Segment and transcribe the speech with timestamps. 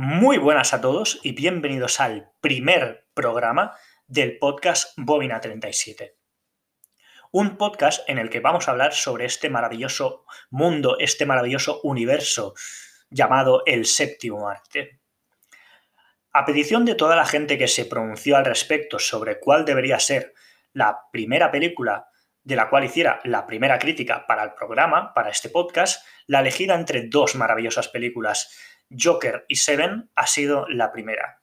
[0.00, 3.76] Muy buenas a todos y bienvenidos al primer programa
[4.06, 6.14] del podcast Bobina 37.
[7.32, 12.54] Un podcast en el que vamos a hablar sobre este maravilloso mundo, este maravilloso universo
[13.10, 15.00] llamado el séptimo arte.
[16.32, 20.32] A petición de toda la gente que se pronunció al respecto sobre cuál debería ser
[20.74, 22.07] la primera película
[22.48, 26.74] de la cual hiciera la primera crítica para el programa, para este podcast, la elegida
[26.74, 28.58] entre dos maravillosas películas,
[28.88, 31.42] Joker y Seven, ha sido la primera.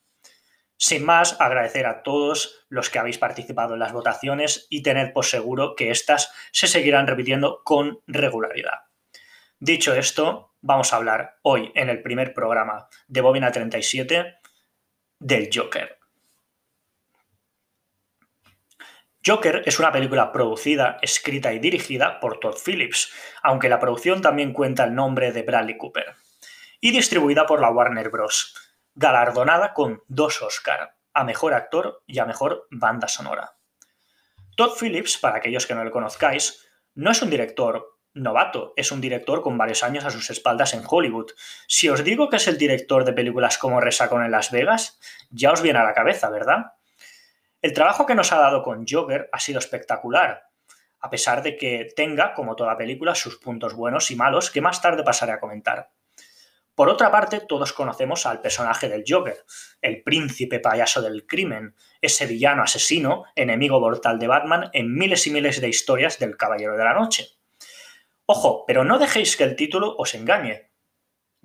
[0.77, 5.25] Sin más, agradecer a todos los que habéis participado en las votaciones y tener por
[5.25, 8.79] seguro que éstas se seguirán repitiendo con regularidad.
[9.59, 14.37] Dicho esto, vamos a hablar hoy en el primer programa de Bobina 37
[15.19, 15.94] del Joker.
[19.27, 23.11] Joker es una película producida, escrita y dirigida por Todd Phillips,
[23.41, 26.13] aunque la producción también cuenta el nombre de Bradley Cooper,
[26.79, 28.55] y distribuida por la Warner Bros.,
[28.93, 33.55] galardonada con dos Oscar, a Mejor Actor y a Mejor Banda Sonora.
[34.55, 36.63] Todd Phillips, para aquellos que no lo conozcáis,
[36.93, 40.83] no es un director novato, es un director con varios años a sus espaldas en
[40.87, 41.31] Hollywood.
[41.67, 44.99] Si os digo que es el director de películas como Resacon en Las Vegas,
[45.31, 46.73] ya os viene a la cabeza, ¿verdad?
[47.65, 50.51] El trabajo que nos ha dado con Joker ha sido espectacular,
[50.99, 54.83] a pesar de que tenga, como toda película, sus puntos buenos y malos que más
[54.83, 55.89] tarde pasaré a comentar.
[56.75, 59.43] Por otra parte, todos conocemos al personaje del Joker,
[59.81, 65.31] el príncipe payaso del crimen, ese villano asesino, enemigo mortal de Batman en miles y
[65.31, 67.29] miles de historias del Caballero de la Noche.
[68.27, 70.69] Ojo, pero no dejéis que el título os engañe.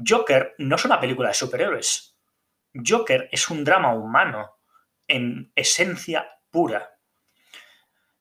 [0.06, 2.14] Joker no es una película de superhéroes.
[2.74, 4.59] Joker es un drama humano,
[5.10, 6.98] en esencia pura.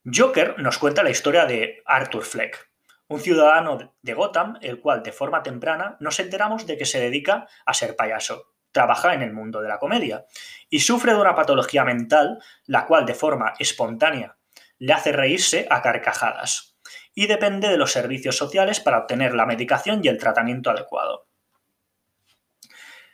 [0.04, 2.70] Joker nos cuenta la historia de Arthur Fleck,
[3.08, 7.48] un ciudadano de Gotham, el cual de forma temprana nos enteramos de que se dedica
[7.66, 10.26] a ser payaso, trabaja en el mundo de la comedia
[10.70, 14.38] y sufre de una patología mental, la cual de forma espontánea
[14.80, 16.78] le hace reírse a carcajadas
[17.14, 21.29] y depende de los servicios sociales para obtener la medicación y el tratamiento adecuado.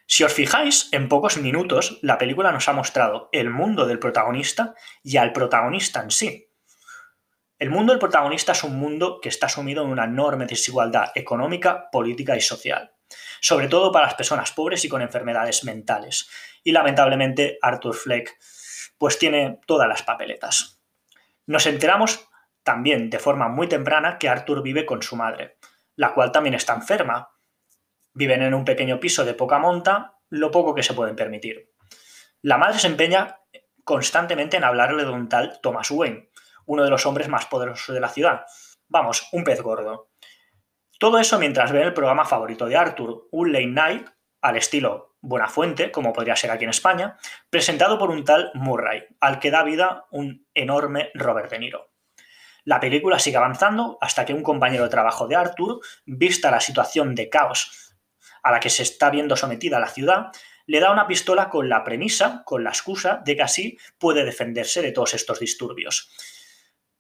[0.07, 4.75] Si os fijáis, en pocos minutos la película nos ha mostrado el mundo del protagonista
[5.03, 6.49] y al protagonista en sí.
[7.57, 11.89] El mundo del protagonista es un mundo que está sumido en una enorme desigualdad económica,
[11.89, 12.93] política y social,
[13.41, 16.29] sobre todo para las personas pobres y con enfermedades mentales.
[16.63, 18.37] Y lamentablemente Arthur Fleck
[18.97, 20.81] pues tiene todas las papeletas.
[21.47, 22.27] Nos enteramos
[22.63, 25.57] también de forma muy temprana que Arthur vive con su madre,
[25.95, 27.29] la cual también está enferma,
[28.15, 31.71] Viven en un pequeño piso de poca monta, lo poco que se pueden permitir.
[32.41, 33.41] La madre se empeña
[33.83, 36.29] constantemente en hablarle de un tal Thomas Wayne,
[36.65, 38.45] uno de los hombres más poderosos de la ciudad.
[38.87, 40.09] Vamos, un pez gordo.
[40.97, 44.07] Todo eso mientras ven el programa favorito de Arthur, un late night
[44.41, 47.17] al estilo Buenafuente, como podría ser aquí en España,
[47.49, 51.91] presentado por un tal Murray, al que da vida un enorme Robert De Niro.
[52.63, 57.13] La película sigue avanzando hasta que un compañero de trabajo de Arthur, vista la situación
[57.13, 57.84] de caos
[58.45, 60.31] a la que se está viendo sometida la ciudad,
[60.67, 64.83] le da una pistola con la premisa, con la excusa de que así puede defenderse
[64.83, 66.11] de todos estos disturbios.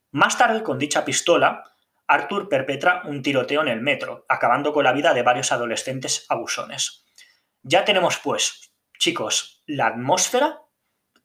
[0.09, 1.63] Más tarde, con dicha pistola,
[2.07, 7.05] Arthur perpetra un tiroteo en el metro, acabando con la vida de varios adolescentes abusones.
[7.61, 10.61] Ya tenemos, pues, chicos, la atmósfera,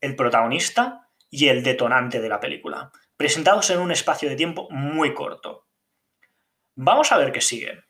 [0.03, 5.15] el protagonista y el detonante de la película, presentados en un espacio de tiempo muy
[5.15, 5.67] corto.
[6.75, 7.90] Vamos a ver qué sigue.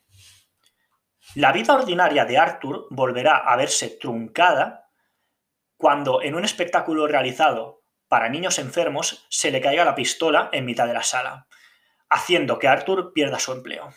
[1.37, 4.91] La vida ordinaria de Arthur volverá a verse truncada
[5.77, 10.89] cuando en un espectáculo realizado para niños enfermos se le caiga la pistola en mitad
[10.89, 11.47] de la sala,
[12.09, 13.95] haciendo que Arthur pierda su empleo.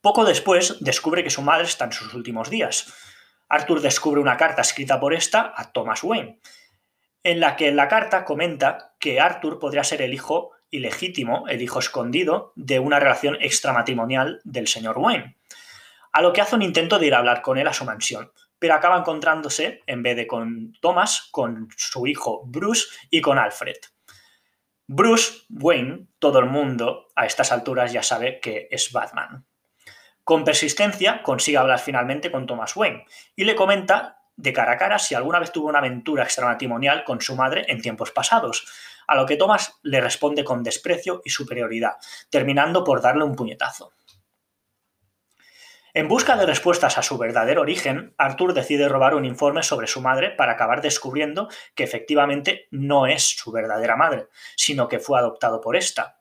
[0.00, 2.92] Poco después descubre que su madre está en sus últimos días.
[3.48, 6.40] Arthur descubre una carta escrita por esta a Thomas Wayne,
[7.22, 11.78] en la que la carta comenta que Arthur podría ser el hijo ilegítimo, el hijo
[11.78, 15.36] escondido, de una relación extramatrimonial del señor Wayne
[16.16, 18.32] a lo que hace un intento de ir a hablar con él a su mansión,
[18.58, 23.76] pero acaba encontrándose, en vez de con Thomas, con su hijo Bruce y con Alfred.
[24.86, 29.44] Bruce Wayne, todo el mundo a estas alturas ya sabe que es Batman.
[30.24, 33.04] Con persistencia consigue hablar finalmente con Thomas Wayne
[33.36, 37.20] y le comenta de cara a cara si alguna vez tuvo una aventura extramatrimonial con
[37.20, 38.66] su madre en tiempos pasados,
[39.06, 41.96] a lo que Thomas le responde con desprecio y superioridad,
[42.30, 43.92] terminando por darle un puñetazo.
[45.96, 50.02] En busca de respuestas a su verdadero origen, Arthur decide robar un informe sobre su
[50.02, 55.58] madre para acabar descubriendo que efectivamente no es su verdadera madre, sino que fue adoptado
[55.58, 56.20] por esta.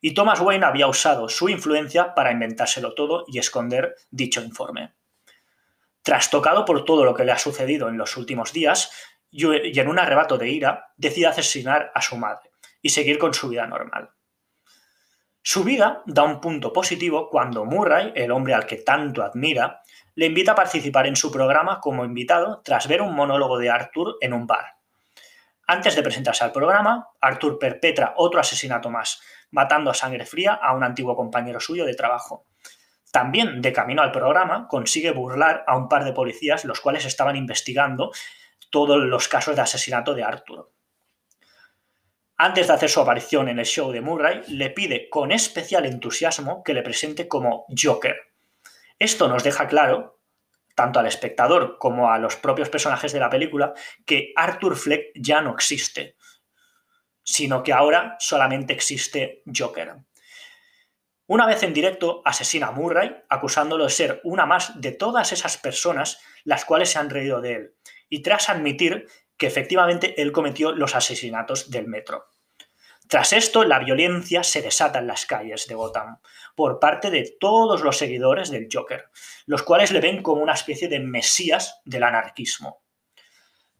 [0.00, 4.92] Y Thomas Wayne había usado su influencia para inventárselo todo y esconder dicho informe.
[6.02, 8.92] Trastocado por todo lo que le ha sucedido en los últimos días
[9.32, 13.48] y en un arrebato de ira, decide asesinar a su madre y seguir con su
[13.48, 14.10] vida normal.
[15.44, 19.82] Su vida da un punto positivo cuando Murray, el hombre al que tanto admira,
[20.14, 24.18] le invita a participar en su programa como invitado tras ver un monólogo de Arthur
[24.20, 24.76] en un bar.
[25.66, 30.74] Antes de presentarse al programa, Arthur perpetra otro asesinato más, matando a sangre fría a
[30.74, 32.46] un antiguo compañero suyo de trabajo.
[33.10, 37.34] También, de camino al programa, consigue burlar a un par de policías los cuales estaban
[37.34, 38.12] investigando
[38.70, 40.70] todos los casos de asesinato de Arthur.
[42.44, 46.64] Antes de hacer su aparición en el show de Murray, le pide con especial entusiasmo
[46.64, 48.16] que le presente como Joker.
[48.98, 50.18] Esto nos deja claro,
[50.74, 53.74] tanto al espectador como a los propios personajes de la película,
[54.04, 56.16] que Arthur Fleck ya no existe,
[57.22, 59.98] sino que ahora solamente existe Joker.
[61.28, 65.58] Una vez en directo, asesina a Murray, acusándolo de ser una más de todas esas
[65.58, 67.74] personas las cuales se han reído de él,
[68.08, 69.06] y tras admitir
[69.36, 72.31] que efectivamente él cometió los asesinatos del metro.
[73.12, 76.16] Tras esto, la violencia se desata en las calles de Gotham
[76.54, 79.10] por parte de todos los seguidores del Joker,
[79.44, 82.80] los cuales le ven como una especie de mesías del anarquismo.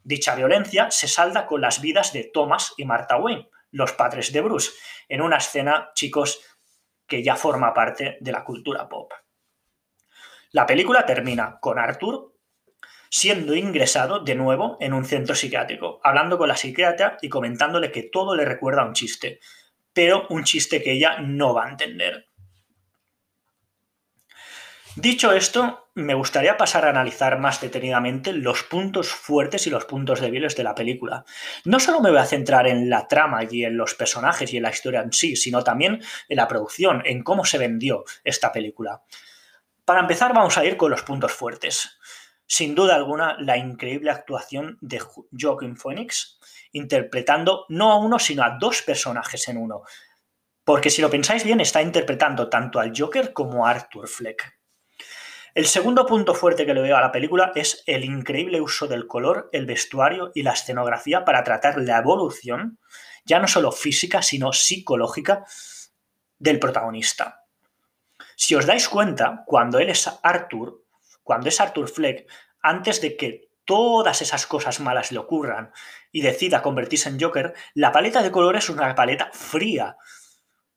[0.02, 4.42] Dicha violencia se salda con las vidas de Thomas y Martha Wayne, los padres de
[4.42, 4.72] Bruce,
[5.08, 6.38] en una escena, chicos,
[7.06, 9.14] que ya forma parte de la cultura pop.
[10.50, 12.31] La película termina con Arthur
[13.12, 18.04] siendo ingresado de nuevo en un centro psiquiátrico, hablando con la psiquiatra y comentándole que
[18.04, 19.38] todo le recuerda a un chiste,
[19.92, 22.30] pero un chiste que ella no va a entender.
[24.96, 30.22] Dicho esto, me gustaría pasar a analizar más detenidamente los puntos fuertes y los puntos
[30.22, 31.26] débiles de la película.
[31.66, 34.62] No solo me voy a centrar en la trama y en los personajes y en
[34.62, 39.02] la historia en sí, sino también en la producción, en cómo se vendió esta película.
[39.84, 41.98] Para empezar, vamos a ir con los puntos fuertes.
[42.54, 45.00] Sin duda alguna, la increíble actuación de
[45.32, 46.38] Joaquin Phoenix,
[46.72, 49.84] interpretando no a uno, sino a dos personajes en uno.
[50.62, 54.60] Porque si lo pensáis bien, está interpretando tanto al Joker como a Arthur Fleck.
[55.54, 59.06] El segundo punto fuerte que le veo a la película es el increíble uso del
[59.06, 62.78] color, el vestuario y la escenografía para tratar la evolución,
[63.24, 65.46] ya no solo física, sino psicológica,
[66.38, 67.46] del protagonista.
[68.36, 70.81] Si os dais cuenta, cuando él es Arthur,
[71.22, 72.30] cuando es Arthur Fleck,
[72.60, 75.72] antes de que todas esas cosas malas le ocurran
[76.10, 79.96] y decida convertirse en Joker, la paleta de colores es una paleta fría.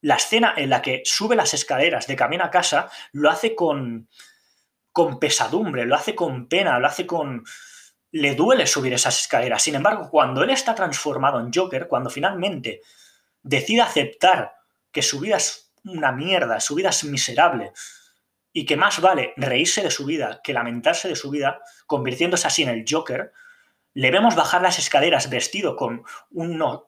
[0.01, 4.07] La escena en la que sube las escaleras de camino a casa lo hace con
[4.95, 7.43] con pesadumbre, lo hace con pena, lo hace con...
[8.11, 9.61] Le duele subir esas escaleras.
[9.61, 12.79] Sin embargo, cuando él está transformado en Joker, cuando finalmente
[13.43, 14.53] decide aceptar
[14.93, 17.73] que su vida es una mierda, su vida es miserable,
[18.57, 22.63] y que más vale reírse de su vida que lamentarse de su vida, convirtiéndose así
[22.63, 23.33] en el Joker,
[23.93, 26.03] le vemos bajar las escaleras vestido con,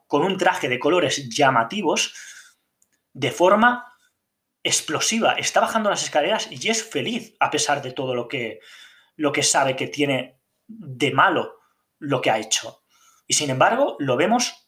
[0.06, 2.14] con un traje de colores llamativos,
[3.12, 3.84] de forma
[4.62, 8.60] explosiva, está bajando las escaleras y es feliz a pesar de todo lo que,
[9.16, 11.58] lo que sabe que tiene de malo
[11.98, 12.82] lo que ha hecho.
[13.26, 14.67] Y sin embargo, lo vemos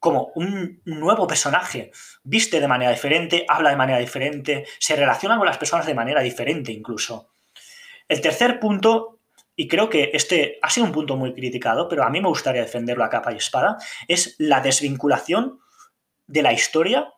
[0.00, 1.92] como un nuevo personaje.
[2.24, 6.22] Viste de manera diferente, habla de manera diferente, se relaciona con las personas de manera
[6.22, 7.28] diferente incluso.
[8.08, 9.20] El tercer punto,
[9.54, 12.62] y creo que este ha sido un punto muy criticado, pero a mí me gustaría
[12.62, 13.76] defenderlo a capa y espada,
[14.08, 15.60] es la desvinculación
[16.26, 17.12] de la historia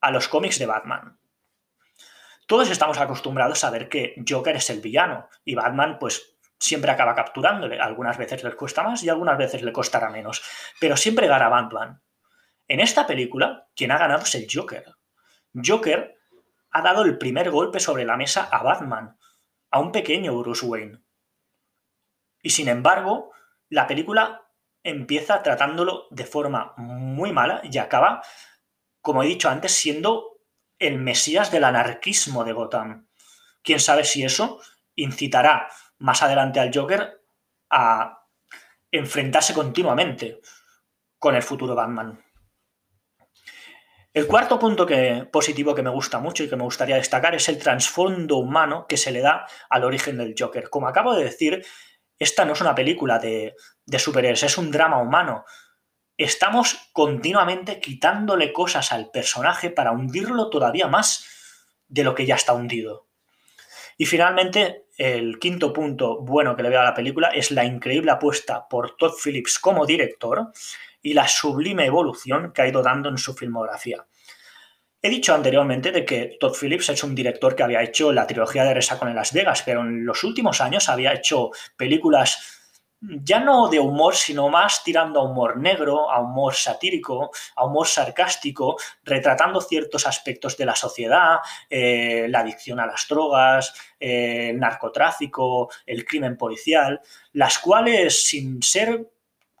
[0.00, 1.18] a los cómics de Batman.
[2.46, 7.14] Todos estamos acostumbrados a ver que Joker es el villano y Batman pues siempre acaba
[7.14, 7.80] capturándole.
[7.80, 10.42] Algunas veces le cuesta más y algunas veces le costará menos,
[10.80, 12.00] pero siempre gana Batman.
[12.68, 14.84] En esta película, quien ha ganado es el Joker.
[15.64, 16.18] Joker
[16.70, 19.16] ha dado el primer golpe sobre la mesa a Batman,
[19.70, 21.00] a un pequeño Bruce Wayne.
[22.42, 23.32] Y sin embargo,
[23.68, 24.42] la película
[24.82, 28.22] empieza tratándolo de forma muy mala y acaba,
[29.00, 30.40] como he dicho antes, siendo
[30.78, 33.08] el mesías del anarquismo de Gotham.
[33.62, 34.60] Quién sabe si eso
[34.94, 35.68] incitará
[35.98, 37.24] más adelante al Joker
[37.70, 38.26] a
[38.90, 40.40] enfrentarse continuamente
[41.18, 42.25] con el futuro Batman.
[44.16, 44.86] El cuarto punto
[45.30, 48.96] positivo que me gusta mucho y que me gustaría destacar es el trasfondo humano que
[48.96, 50.70] se le da al origen del Joker.
[50.70, 51.62] Como acabo de decir,
[52.18, 53.54] esta no es una película de,
[53.84, 55.44] de superhéroes, es un drama humano
[56.16, 61.26] estamos continuamente quitándole cosas al personaje para hundirlo todavía más
[61.88, 63.05] de lo que ya está hundido.
[63.96, 68.10] Y finalmente, el quinto punto bueno que le veo a la película es la increíble
[68.10, 70.52] apuesta por Todd Phillips como director
[71.00, 74.06] y la sublime evolución que ha ido dando en su filmografía.
[75.00, 78.64] He dicho anteriormente de que Todd Phillips es un director que había hecho la trilogía
[78.64, 82.65] de Resacon en Las Vegas, pero en los últimos años había hecho películas
[83.00, 87.86] ya no de humor, sino más tirando a humor negro, a humor satírico, a humor
[87.86, 91.38] sarcástico, retratando ciertos aspectos de la sociedad,
[91.68, 97.00] eh, la adicción a las drogas, eh, el narcotráfico, el crimen policial,
[97.32, 99.10] las cuales, sin ser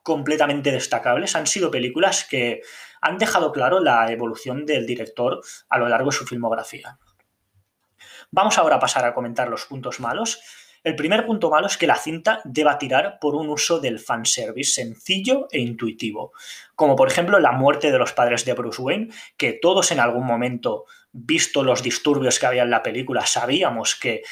[0.02, 2.62] completamente destacables, han sido películas que
[3.00, 6.98] han dejado claro la evolución del director a lo largo de su filmografía.
[8.30, 10.40] Vamos ahora a pasar a comentar los puntos malos.
[10.86, 14.70] El primer punto malo es que la cinta deba tirar por un uso del fanservice
[14.70, 16.32] sencillo e intuitivo,
[16.76, 20.24] como por ejemplo la muerte de los padres de Bruce Wayne, que todos en algún
[20.24, 24.22] momento, visto los disturbios que había en la película, sabíamos que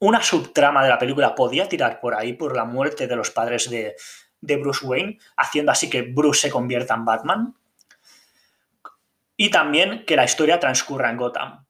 [0.00, 3.70] una subtrama de la película podía tirar por ahí, por la muerte de los padres
[3.70, 3.94] de,
[4.40, 7.54] de Bruce Wayne, haciendo así que Bruce se convierta en Batman.
[9.36, 11.61] Y también que la historia transcurra en Gotham.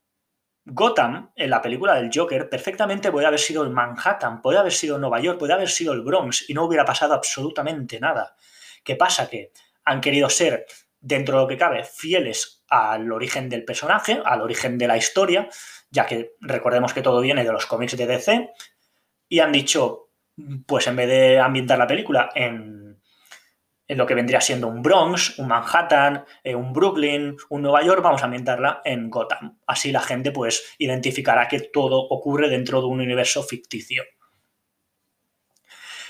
[0.65, 4.99] Gotham, en la película del Joker, perfectamente puede haber sido el Manhattan, puede haber sido
[4.99, 8.37] Nueva York, puede haber sido el Bronx y no hubiera pasado absolutamente nada.
[8.85, 9.29] ¿Qué pasa?
[9.29, 9.53] Que
[9.85, 10.67] han querido ser,
[11.01, 15.49] dentro de lo que cabe, fieles al origen del personaje, al origen de la historia,
[15.91, 18.51] ya que recordemos que todo viene de los cómics de DC,
[19.29, 20.11] y han dicho,
[20.67, 22.92] pues en vez de ambientar la película en
[23.95, 28.23] lo que vendría siendo un Bronx, un Manhattan, eh, un Brooklyn, un Nueva York, vamos
[28.23, 29.59] a ambientarla en Gotham.
[29.67, 34.05] Así la gente pues identificará que todo ocurre dentro de un universo ficticio.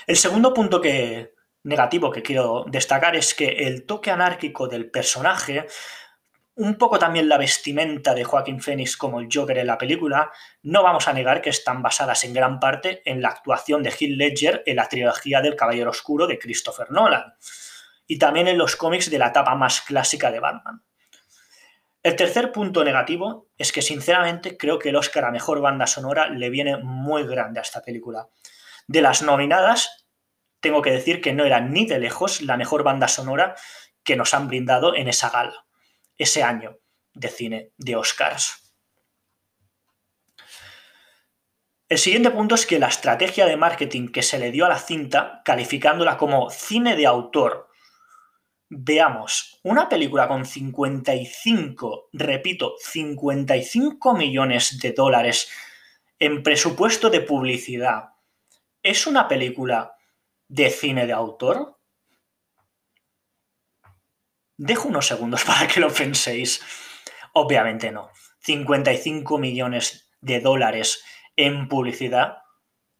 [0.05, 5.65] El segundo punto que, negativo que quiero destacar es que el toque anárquico del personaje,
[6.55, 10.83] un poco también la vestimenta de Joaquín Phoenix como el Joker en la película, no
[10.83, 14.63] vamos a negar que están basadas en gran parte en la actuación de Heath Ledger
[14.65, 17.33] en la trilogía del Caballero Oscuro de Christopher Nolan
[18.07, 20.83] y también en los cómics de la etapa más clásica de Batman.
[22.03, 26.29] El tercer punto negativo es que sinceramente creo que el Oscar a Mejor Banda Sonora
[26.29, 28.27] le viene muy grande a esta película.
[28.87, 30.03] De las nominadas,
[30.63, 33.55] tengo que decir que no era ni de lejos la mejor banda sonora
[34.03, 35.65] que nos han brindado en esa gala,
[36.17, 36.79] ese año
[37.13, 38.73] de cine de Oscars.
[41.89, 44.79] El siguiente punto es que la estrategia de marketing que se le dio a la
[44.79, 47.69] cinta, calificándola como cine de autor
[48.75, 55.47] Veamos, una película con 55, repito, 55 millones de dólares
[56.17, 58.15] en presupuesto de publicidad,
[58.81, 59.95] ¿es una película
[60.47, 61.77] de cine de autor?
[64.57, 66.59] Dejo unos segundos para que lo penséis.
[67.33, 68.09] Obviamente no.
[68.39, 71.03] 55 millones de dólares
[71.35, 72.42] en publicidad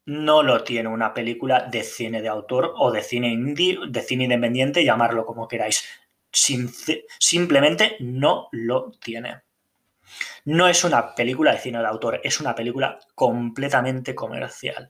[0.05, 4.25] no lo tiene una película de cine de autor o de cine indie, de cine
[4.25, 5.87] independiente, llamarlo como queráis.
[6.31, 9.43] simplemente no lo tiene.
[10.45, 14.89] No es una película de cine de autor, es una película completamente comercial.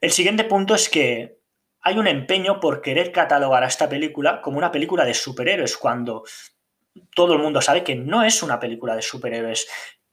[0.00, 1.38] El siguiente punto es que
[1.80, 6.24] hay un empeño por querer catalogar a esta película como una película de superhéroes, cuando
[7.14, 9.68] todo el mundo sabe que no es una película de superhéroes,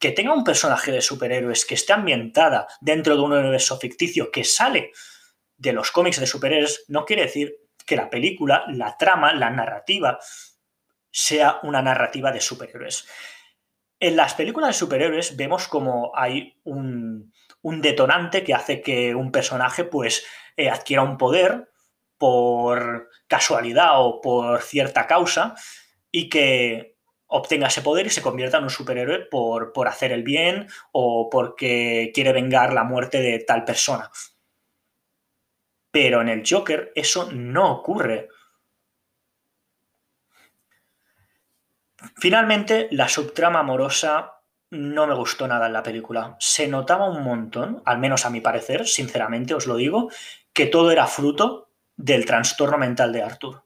[0.06, 4.44] que tenga un personaje de superhéroes que esté ambientada dentro de un universo ficticio que
[4.44, 4.92] sale
[5.58, 7.56] de los cómics de superhéroes, no quiere decir
[7.88, 10.20] que la película, la trama, la narrativa
[11.10, 13.08] sea una narrativa de superhéroes.
[14.00, 17.34] En las películas de superhéroes vemos como hay un,
[17.64, 20.24] detonante que hace que un personaje pues
[20.56, 21.72] eh, adquiera un poder
[22.20, 25.56] por casualidad o por cierta causa
[26.12, 26.95] y que
[27.36, 31.30] obtenga ese poder y se convierta en un superhéroe por, por hacer el bien o
[31.30, 34.10] porque quiere vengar la muerte de tal persona.
[35.92, 38.30] Pero en el Joker eso no ocurre.
[42.16, 46.38] Finalmente, la subtrama amorosa no me gustó nada en la película.
[46.40, 50.10] Se notaba un montón, al menos a mi parecer, sinceramente os lo digo,
[50.54, 53.65] que todo era fruto del trastorno mental de Arthur.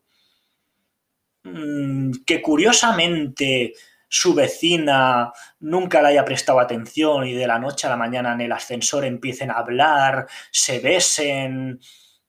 [1.44, 3.74] Mm, que curiosamente
[4.10, 8.42] su vecina nunca le haya prestado atención y de la noche a la mañana en
[8.42, 11.80] el ascensor empiecen a hablar, se besen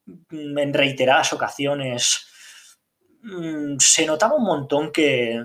[0.07, 2.26] mm, en reiteradas ocasiones.
[3.23, 5.43] Mm, se notaba un montón que,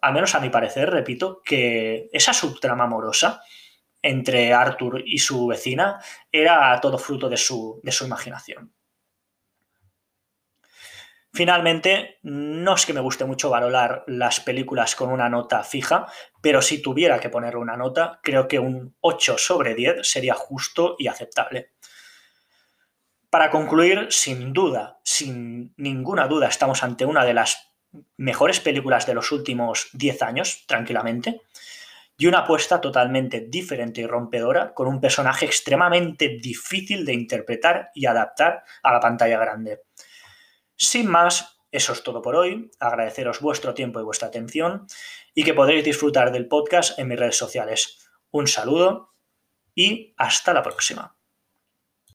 [0.00, 3.42] al menos a mi parecer, repito, que esa subtrama amorosa
[4.02, 8.75] entre Arthur y su vecina era todo fruto de su, de su imaginación.
[11.36, 16.06] Finalmente, no es que me guste mucho valorar las películas con una nota fija,
[16.40, 20.96] pero si tuviera que ponerle una nota, creo que un 8 sobre 10 sería justo
[20.98, 21.72] y aceptable.
[23.28, 27.70] Para concluir, sin duda, sin ninguna duda, estamos ante una de las
[28.16, 31.42] mejores películas de los últimos 10 años, tranquilamente,
[32.16, 38.06] y una apuesta totalmente diferente y rompedora, con un personaje extremadamente difícil de interpretar y
[38.06, 39.82] adaptar a la pantalla grande.
[40.76, 42.70] Sin más, eso es todo por hoy.
[42.80, 44.86] Agradeceros vuestro tiempo y vuestra atención
[45.34, 48.08] y que podréis disfrutar del podcast en mis redes sociales.
[48.30, 49.14] Un saludo
[49.74, 51.15] y hasta la próxima.